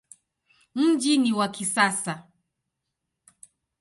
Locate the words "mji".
0.75-1.13